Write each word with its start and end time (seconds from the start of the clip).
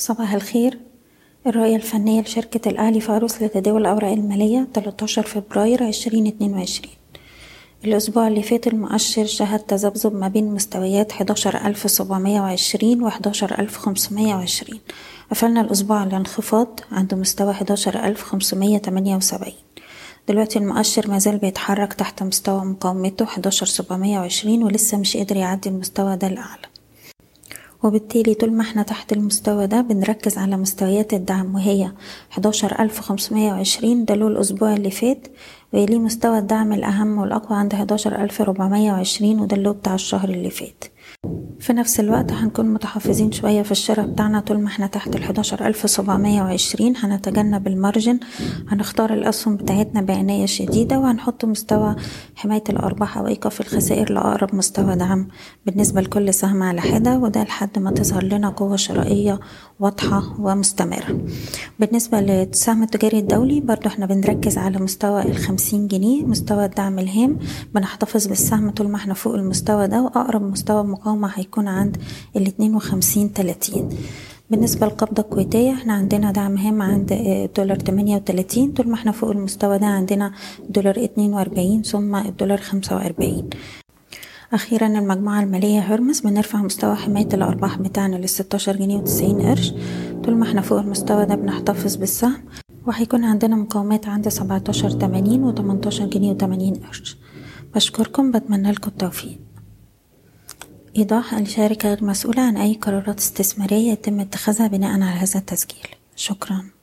صباح 0.00 0.34
الخير. 0.34 0.78
الرؤية 1.46 1.76
الفنية 1.76 2.20
لشركة 2.22 2.68
الأهلي 2.68 3.00
فارس 3.00 3.42
لتداول 3.42 3.80
الأوراق 3.80 4.12
المالية 4.12 4.68
13 4.74 5.22
فبراير 5.22 5.88
2022 5.88 6.90
الأسبوع 7.84 8.28
اللي 8.28 8.42
فات 8.42 8.66
المؤشر 8.66 9.26
شهد 9.26 9.60
تذبذب 9.60 10.14
ما 10.14 10.28
بين 10.28 10.54
مستويات 10.54 11.12
11720 11.12 13.02
و 13.02 13.06
11520 13.08 14.80
قفلنا 15.30 15.60
الأسبوع 15.60 15.98
على 16.00 16.16
انخفاض 16.16 16.80
عند 16.92 17.14
مستوى 17.14 17.50
11578 17.50 19.52
دلوقتي 20.28 20.58
المؤشر 20.58 21.10
مازال 21.10 21.38
بيتحرك 21.38 21.92
تحت 21.92 22.22
مستوى 22.22 22.64
مقاومته 22.64 23.24
11720 23.24 24.62
ولسه 24.62 24.98
مش 24.98 25.16
قادر 25.16 25.36
يعدي 25.36 25.68
المستوى 25.68 26.16
ده 26.16 26.26
الأعلى. 26.26 26.69
وبالتالي 27.82 28.34
طول 28.34 28.52
ما 28.52 28.62
إحنا 28.62 28.82
تحت 28.82 29.12
المستوى 29.12 29.66
ده 29.66 29.80
بنركز 29.80 30.38
على 30.38 30.56
مستويات 30.56 31.14
الدعم 31.14 31.54
وهي 31.54 31.92
11520 32.38 34.04
ده 34.04 34.14
له 34.14 34.26
الأسبوع 34.28 34.74
اللي 34.74 34.90
فات 34.90 35.28
ويليه 35.72 35.98
مستوى 35.98 36.38
الدعم 36.38 36.72
الأهم 36.72 37.18
والأقوى 37.18 37.58
عند 37.58 37.74
11420 37.74 39.40
وده 39.40 39.56
اللي 39.56 39.72
بتاع 39.72 39.94
الشهر 39.94 40.28
اللي 40.28 40.50
فات. 40.50 40.84
في 41.60 41.72
نفس 41.72 42.00
الوقت 42.00 42.32
هنكون 42.32 42.66
متحفظين 42.66 43.32
شوية 43.32 43.62
في 43.62 43.70
الشراء 43.72 44.06
بتاعنا 44.06 44.40
طول 44.40 44.60
ما 44.60 44.68
إحنا 44.68 44.86
تحت 44.86 45.16
ال 45.16 45.22
11720 45.24 46.96
هنتجنب 46.96 47.66
المارجن. 47.66 48.20
هنختار 48.68 49.12
الأسهم 49.14 49.56
بتاعتنا 49.56 50.00
بعناية 50.00 50.46
شديدة 50.46 50.98
وهنحط 50.98 51.44
مستوى 51.44 51.96
حماية 52.36 52.62
الأرباح 52.68 53.18
أو 53.18 53.26
إيقاف 53.26 53.60
الخسائر 53.60 54.12
لأقرب 54.12 54.54
مستوى 54.54 54.96
دعم. 54.96 55.28
بالنسبة 55.66 56.00
لكل 56.00 56.34
سهم 56.34 56.62
على 56.62 56.80
حدة 56.80 57.18
وده 57.18 57.42
لحد 57.44 57.78
ما 57.78 57.90
تظهر 57.90 58.24
لنا 58.24 58.48
قوة 58.48 58.76
شرائية 58.76 59.40
واضحة 59.80 60.34
ومستمرة. 60.40 61.20
بالنسبة 61.78 62.20
للسهم 62.20 62.82
التجاري 62.82 63.18
الدولي 63.18 63.60
برضو 63.60 63.86
إحنا 63.88 64.06
بنركز 64.06 64.58
على 64.58 64.78
مستوى 64.78 65.22
الخمسين 65.22 65.86
جنيه 65.88 66.24
مستوى 66.24 66.64
الدعم 66.64 66.98
الهام. 66.98 67.38
بنحتفظ 67.74 68.26
بالسهم 68.26 68.70
طول 68.70 68.88
ما 68.88 68.96
إحنا 68.96 69.14
فوق 69.14 69.34
المستوى 69.34 69.86
ده 69.88 70.02
وأقرب 70.02 70.42
مستوى 70.42 70.82
مقاومة 70.84 71.30
هيكون 71.34 71.49
عند 71.58 71.96
الاتنين 72.36 72.74
وخمسين 72.74 73.32
تلاتين. 73.32 73.88
بالنسبة 74.50 74.86
للقبضة 74.86 75.22
الكويتية 75.22 75.72
إحنا 75.72 75.92
عندنا 75.92 76.32
دعم 76.32 76.56
هام 76.56 76.82
عند 76.82 77.12
دولار 77.56 77.76
تمانية 77.76 78.16
وتلاتين. 78.16 78.72
طول 78.72 78.88
ما 78.88 78.94
إحنا 78.94 79.12
فوق 79.12 79.30
المستوى 79.30 79.78
ده 79.78 79.86
عندنا 79.86 80.32
دولار 80.68 81.04
اتنين 81.04 81.34
وأربعين 81.34 81.82
ثم 81.82 82.16
الدولار 82.16 82.58
خمسة 82.58 82.96
وأربعين. 82.96 83.50
أخيرا 84.52 84.86
المجموعة 84.86 85.42
المالية 85.42 85.80
هرمس 85.80 86.20
بنرفع 86.20 86.62
مستوى 86.62 86.94
حماية 86.94 87.28
الأرباح 87.34 87.78
بتاعنا 87.78 88.16
لستاشر 88.16 88.76
جنيه 88.76 88.96
وتسعين 88.96 89.40
قرش. 89.40 89.72
طول 90.24 90.36
ما 90.36 90.44
إحنا 90.44 90.60
فوق 90.60 90.78
المستوى 90.78 91.26
ده 91.26 91.34
بنحتفظ 91.34 91.96
بالسهم. 91.96 92.42
وهيكون 92.86 93.24
عندنا 93.24 93.56
مقاومات 93.56 94.08
عند 94.08 94.28
سبعتاشر 94.28 94.90
تمانين 94.90 95.44
وتمنتاشر 95.44 96.06
جنيه 96.06 96.30
وتمانين 96.30 96.74
قرش. 96.74 97.16
بشكركم 97.74 98.30
بتمنى 98.30 98.70
لكم 98.70 98.88
التوفيق. 98.88 99.38
إيضاح 100.96 101.34
الشركة 101.34 101.88
غير 101.88 102.04
مسؤولة 102.04 102.42
عن 102.42 102.56
أي 102.56 102.74
قرارات 102.74 103.18
استثمارية 103.18 103.92
يتم 103.92 104.20
اتخاذها 104.20 104.66
بناء 104.66 104.90
على 104.90 105.04
هذا 105.04 105.38
التسجيل. 105.38 105.86
شكرا. 106.16 106.79